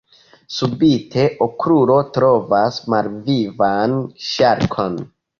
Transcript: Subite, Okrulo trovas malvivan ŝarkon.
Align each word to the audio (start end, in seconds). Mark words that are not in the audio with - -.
Subite, 0.59 1.25
Okrulo 1.45 1.97
trovas 2.15 2.79
malvivan 2.93 3.93
ŝarkon. 4.29 4.97